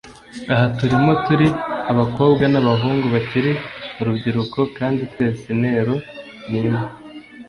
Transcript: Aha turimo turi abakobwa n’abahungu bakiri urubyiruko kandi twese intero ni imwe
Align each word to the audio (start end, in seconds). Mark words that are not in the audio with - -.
Aha 0.53 0.65
turimo 0.77 1.11
turi 1.25 1.47
abakobwa 1.91 2.43
n’abahungu 2.51 3.05
bakiri 3.15 3.51
urubyiruko 3.99 4.59
kandi 4.77 5.01
twese 5.11 5.43
intero 5.53 5.93
ni 6.49 6.57
imwe 6.61 6.81